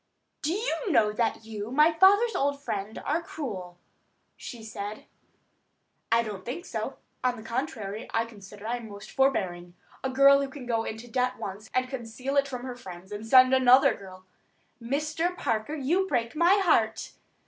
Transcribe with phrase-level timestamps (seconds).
[0.41, 3.77] "Do you know that you, my father's old friend, are cruel,"
[4.35, 5.05] she said.
[6.11, 6.97] "I don't think so.
[7.23, 9.75] On the contrary, I consider that I am most forbearing.
[10.03, 13.27] A girl who can go into debt once, and conceal it from her friends, and
[13.27, 14.25] send another girl——"
[14.81, 15.37] "Mr.
[15.37, 17.11] Parker, you break my heart."